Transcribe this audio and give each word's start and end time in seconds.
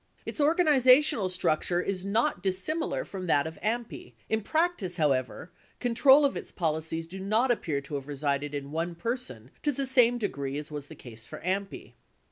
Its 0.25 0.41
organizational 0.41 1.29
structure 1.29 1.79
is 1.79 2.07
not 2.07 2.41
dissimilar 2.41 3.05
from 3.05 3.27
that 3.27 3.45
of 3.45 3.59
AMPI; 3.61 4.15
in 4.29 4.41
practice, 4.41 4.97
however, 4.97 5.51
control 5.79 6.25
of 6.25 6.35
its 6.35 6.51
policies 6.51 7.05
do 7.05 7.19
not 7.19 7.51
appear 7.51 7.81
to 7.81 7.93
have 7.93 8.07
resided 8.07 8.55
in 8.55 8.71
one 8.71 8.95
person 8.95 9.51
to 9.61 9.71
the 9.71 9.85
same 9.85 10.17
degree 10.17 10.57
as 10.57 10.71
was 10.71 10.87
the 10.87 10.95
case 10.95 11.27
for 11.27 11.39
AMPI. 11.41 11.93